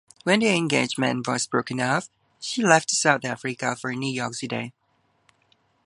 When 0.23 0.39
the 0.39 0.47
engagement 0.47 1.27
was 1.27 1.45
broken 1.45 1.79
off, 1.79 2.09
she 2.39 2.63
left 2.63 2.89
South 2.89 3.23
Africa 3.23 3.75
for 3.75 3.93
New 3.93 4.11
York 4.11 4.33
City. 4.33 4.73